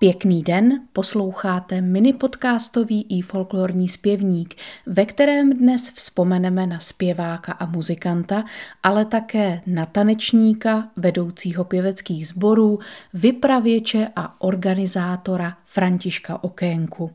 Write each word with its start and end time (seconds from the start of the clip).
Pěkný 0.00 0.42
den, 0.42 0.80
posloucháte 0.92 1.80
mini 1.80 2.12
podcastový 2.12 3.06
i 3.08 3.22
folklorní 3.22 3.88
zpěvník, 3.88 4.54
ve 4.86 5.06
kterém 5.06 5.52
dnes 5.52 5.90
vzpomeneme 5.90 6.66
na 6.66 6.80
zpěváka 6.80 7.52
a 7.52 7.66
muzikanta, 7.66 8.44
ale 8.82 9.04
také 9.04 9.60
na 9.66 9.86
tanečníka, 9.86 10.88
vedoucího 10.96 11.64
pěveckých 11.64 12.28
sborů, 12.28 12.78
vypravěče 13.14 14.08
a 14.16 14.40
organizátora 14.40 15.56
Františka 15.64 16.44
Okénku. 16.44 17.10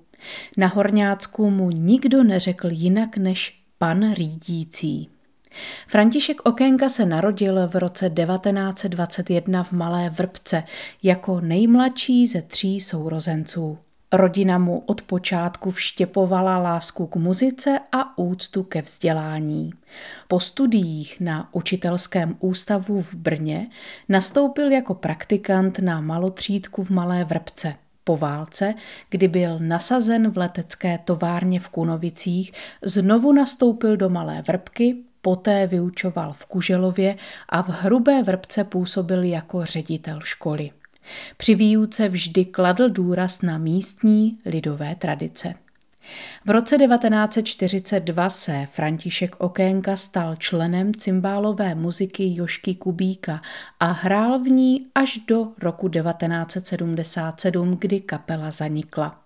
Na 0.57 0.67
Horňácku 0.67 1.49
mu 1.49 1.69
nikdo 1.69 2.23
neřekl 2.23 2.67
jinak 2.71 3.17
než 3.17 3.61
pan 3.77 4.13
řídící. 4.13 5.12
František 5.87 6.41
Okénka 6.43 6.89
se 6.89 7.05
narodil 7.05 7.67
v 7.67 7.75
roce 7.75 8.09
1921 8.09 9.63
v 9.63 9.71
Malé 9.71 10.09
Vrbce 10.09 10.63
jako 11.03 11.41
nejmladší 11.41 12.27
ze 12.27 12.41
tří 12.41 12.81
sourozenců. 12.81 13.77
Rodina 14.13 14.57
mu 14.57 14.83
od 14.85 15.01
počátku 15.01 15.71
vštěpovala 15.71 16.59
lásku 16.59 17.07
k 17.07 17.15
muzice 17.15 17.79
a 17.91 18.17
úctu 18.17 18.63
ke 18.63 18.81
vzdělání. 18.81 19.73
Po 20.27 20.39
studiích 20.39 21.19
na 21.19 21.49
učitelském 21.51 22.35
ústavu 22.39 23.01
v 23.01 23.13
Brně 23.13 23.69
nastoupil 24.09 24.71
jako 24.71 24.93
praktikant 24.93 25.79
na 25.79 26.01
malotřídku 26.01 26.83
v 26.83 26.89
Malé 26.89 27.23
Vrbce. 27.23 27.75
Po 28.03 28.17
válce, 28.17 28.73
kdy 29.09 29.27
byl 29.27 29.59
nasazen 29.59 30.31
v 30.31 30.37
letecké 30.37 30.99
továrně 31.05 31.59
v 31.59 31.69
Kunovicích, 31.69 32.51
znovu 32.81 33.31
nastoupil 33.31 33.97
do 33.97 34.09
Malé 34.09 34.41
Vrbky 34.47 34.95
Poté 35.25 35.67
vyučoval 35.67 36.33
v 36.33 36.45
Kuželově 36.45 37.15
a 37.49 37.63
v 37.63 37.69
Hrubé 37.69 38.23
Vrbce 38.23 38.63
působil 38.63 39.23
jako 39.23 39.65
ředitel 39.65 40.19
školy. 40.23 40.71
Při 41.37 41.55
výuce 41.55 42.09
vždy 42.09 42.45
kladl 42.45 42.89
důraz 42.89 43.41
na 43.41 43.57
místní 43.57 44.37
lidové 44.45 44.95
tradice. 44.95 45.53
V 46.45 46.49
roce 46.49 46.77
1942 46.77 48.29
se 48.29 48.67
František 48.71 49.35
Okénka 49.39 49.95
stal 49.95 50.35
členem 50.35 50.93
cymbálové 50.93 51.75
muziky 51.75 52.35
Jošky 52.35 52.75
Kubíka 52.75 53.39
a 53.79 53.91
hrál 53.91 54.39
v 54.39 54.47
ní 54.47 54.87
až 54.95 55.17
do 55.27 55.47
roku 55.59 55.89
1977, 55.89 57.77
kdy 57.79 57.99
kapela 57.99 58.51
zanikla. 58.51 59.22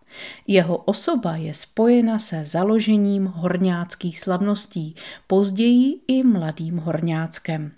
Jeho 0.48 0.78
osoba 0.78 1.36
je 1.36 1.54
spojena 1.54 2.20
se 2.20 2.46
založením 2.46 3.26
horňáckých 3.26 4.20
slavností, 4.20 4.96
později 5.28 6.00
i 6.08 6.24
mladým 6.24 6.78
horňáckem. 6.78 7.72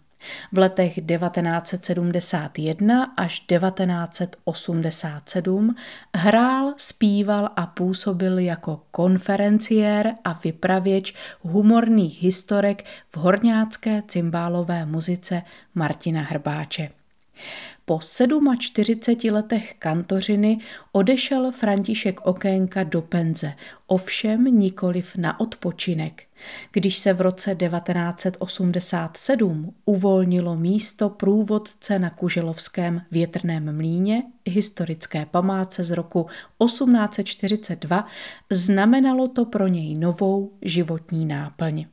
V 0.51 0.57
letech 0.57 0.93
1971 0.93 3.13
až 3.17 3.39
1987 3.39 5.75
hrál, 6.15 6.73
zpíval 6.77 7.49
a 7.55 7.65
působil 7.65 8.39
jako 8.39 8.81
konferenciér 8.91 10.15
a 10.23 10.39
vypravěč 10.43 11.13
humorných 11.41 12.23
historek 12.23 12.85
v 13.09 13.17
horňácké 13.17 14.03
cymbálové 14.07 14.85
muzice 14.85 15.41
Martina 15.75 16.21
Hrbáče. 16.21 16.98
Po 17.85 17.99
47 18.59 19.33
letech 19.33 19.75
kantořiny 19.79 20.57
odešel 20.91 21.51
František 21.51 22.21
Okénka 22.21 22.83
do 22.83 23.01
penze, 23.01 23.53
ovšem 23.87 24.43
nikoliv 24.43 25.15
na 25.15 25.39
odpočinek. 25.39 26.23
Když 26.71 26.99
se 26.99 27.13
v 27.13 27.21
roce 27.21 27.55
1987 27.55 29.73
uvolnilo 29.85 30.55
místo 30.55 31.09
průvodce 31.09 31.99
na 31.99 32.09
Kuželovském 32.09 33.01
větrném 33.11 33.75
mlíně, 33.75 34.23
historické 34.45 35.25
památce 35.25 35.83
z 35.83 35.91
roku 35.91 36.27
1842, 36.65 38.05
znamenalo 38.49 39.27
to 39.27 39.45
pro 39.45 39.67
něj 39.67 39.95
novou 39.95 40.51
životní 40.61 41.25
náplň. 41.25 41.85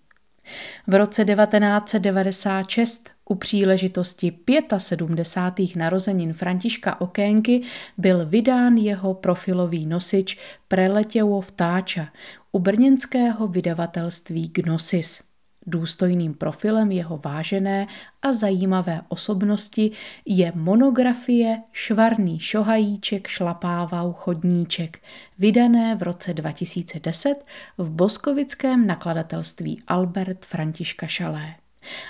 V 0.86 0.94
roce 0.94 1.24
1996 1.24 3.15
u 3.28 3.34
příležitosti 3.34 4.38
75. 4.78 5.76
narozenin 5.76 6.32
Františka 6.32 7.00
Okénky 7.00 7.62
byl 7.98 8.26
vydán 8.26 8.76
jeho 8.76 9.14
profilový 9.14 9.86
nosič 9.86 10.38
Preletěvo 10.68 11.40
vtáča 11.40 12.08
u 12.52 12.58
brněnského 12.58 13.48
vydavatelství 13.48 14.48
Gnosis. 14.48 15.22
Důstojným 15.68 16.34
profilem 16.34 16.92
jeho 16.92 17.20
vážené 17.24 17.86
a 18.22 18.32
zajímavé 18.32 19.00
osobnosti 19.08 19.90
je 20.26 20.52
monografie 20.54 21.62
Švarný 21.72 22.38
šohajíček 22.38 23.28
šlapával 23.28 24.12
chodníček, 24.12 25.02
vydané 25.38 25.94
v 25.94 26.02
roce 26.02 26.34
2010 26.34 27.34
v 27.78 27.90
boskovickém 27.90 28.86
nakladatelství 28.86 29.82
Albert 29.86 30.44
Františka 30.44 31.06
Šalé. 31.06 31.65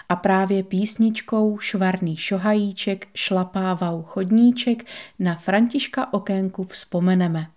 A 0.09 0.17
právě 0.17 0.63
písničkou 0.63 1.59
Švarný 1.59 2.17
šohajíček 2.17 3.09
šlapával 3.15 4.03
chodníček 4.03 4.87
na 5.19 5.35
Františka 5.35 6.13
Okénku 6.13 6.65
vzpomeneme– 6.65 7.47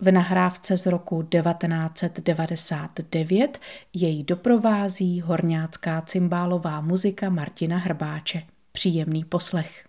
v 0.00 0.10
nahrávce 0.10 0.76
z 0.76 0.86
roku 0.86 1.22
1999 1.22 3.60
jej 3.92 4.24
doprovází 4.24 5.20
horňácká 5.20 6.00
cymbálová 6.00 6.80
muzika 6.80 7.28
Martina 7.28 7.78
Hrbáče. 7.78 8.42
Příjemný 8.72 9.24
poslech. 9.24 9.84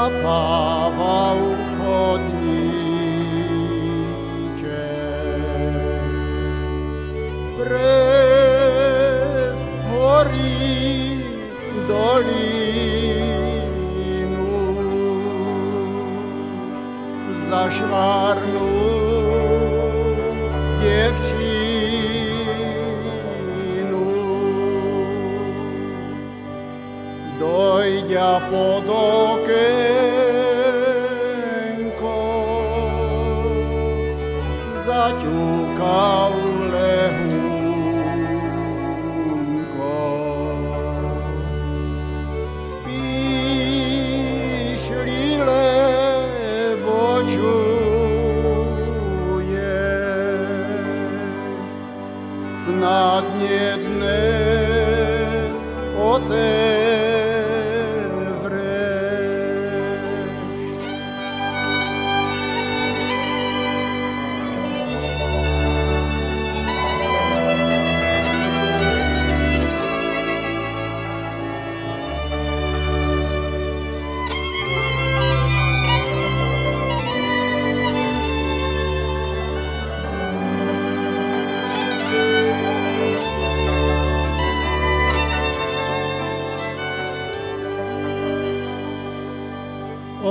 Šlapával 0.00 1.36
chodníček. 1.76 2.64
Prez 7.60 9.58
horí 9.92 11.20
dolínu 11.84 12.48
za 17.50 17.68
švárnu 17.70 18.72
děvčí 20.80 21.60
dojďa 27.36 28.40
lile 45.04 46.76
čuje, 47.26 47.60
snadně 52.64 53.76
dnes 53.76 55.56
otevřel. 55.96 56.69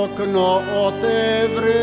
okno 0.03 0.61
otevreła, 0.85 1.79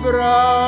браня 0.03 0.60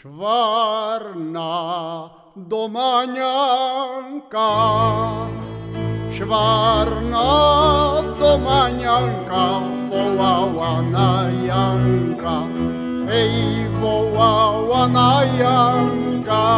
Švárna 0.00 1.52
domaňanka, 2.32 3.28
švárna 6.08 7.28
domaňanka, 8.16 9.60
volala 9.92 10.80
na 10.88 11.28
Janka, 11.44 12.48
hej, 13.12 13.68
volala 13.76 14.88
na 14.88 15.20
Janka. 15.36 16.48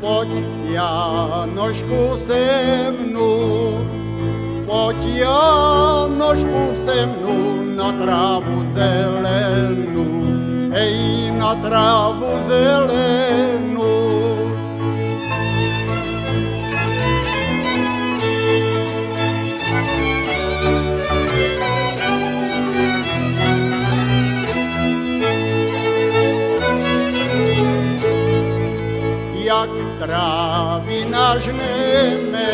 Pojď 0.00 0.48
Janošku 0.72 2.16
se 2.24 2.40
mnou, 3.04 3.84
pojď 4.64 5.28
Janošku 5.28 6.72
se 6.72 7.06
mnou 7.06 7.76
na 7.76 7.92
trávu 7.92 8.64
zelenou, 8.72 10.33
hej, 10.74 11.30
na 11.30 11.54
trávu 11.54 12.30
zelenou. 12.50 13.94
jak 29.44 29.70
trávy 30.00 31.04
nažneme, 31.04 32.52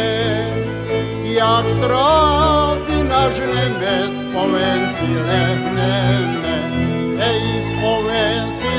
jak 1.22 1.66
trávy 1.80 2.96
nažneme, 3.06 3.94
spomen 4.10 4.80
si 4.98 5.10
lehneme, 5.16 6.39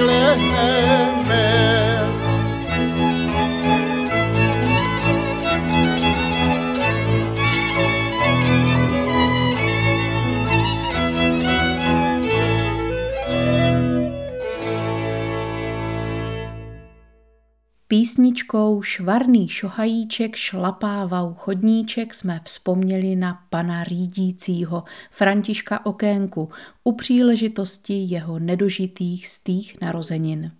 spomen 0.02 0.40
si 0.40 0.48
lehneme. 0.48 1.81
Písničkou 17.92 18.82
Švarný 18.82 19.48
šohajíček 19.48 20.36
šlapávau 20.36 21.34
chodníček 21.34 22.14
jsme 22.14 22.42
vzpomněli 22.44 23.16
na 23.16 23.44
pana 23.50 23.84
řídícího 23.84 24.84
Františka 25.12 25.86
Okénku 25.86 26.50
u 26.84 26.92
příležitosti 26.92 27.94
jeho 27.94 28.40
nedožitých 28.40 29.28
stých 29.28 29.82
narozenin. 29.82 30.52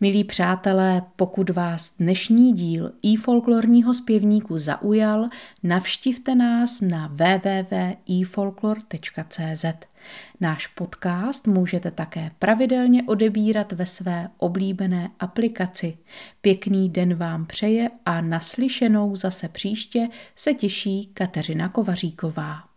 Milí 0.00 0.24
přátelé, 0.24 1.02
pokud 1.16 1.50
vás 1.50 1.96
dnešní 1.96 2.52
díl 2.52 2.92
i 3.02 3.16
folklorního 3.16 3.94
zpěvníku 3.94 4.58
zaujal, 4.58 5.26
navštivte 5.62 6.34
nás 6.34 6.80
na 6.80 7.06
www.ifolklor.cz. 7.06 9.64
Náš 10.40 10.66
podcast 10.66 11.46
můžete 11.46 11.90
také 11.90 12.30
pravidelně 12.38 13.02
odebírat 13.02 13.72
ve 13.72 13.86
své 13.86 14.28
oblíbené 14.38 15.10
aplikaci. 15.20 15.98
Pěkný 16.40 16.88
den 16.88 17.14
vám 17.14 17.46
přeje 17.46 17.90
a 18.06 18.20
naslyšenou 18.20 19.16
zase 19.16 19.48
příště 19.48 20.08
se 20.36 20.54
těší 20.54 21.10
Kateřina 21.14 21.68
Kovaříková. 21.68 22.67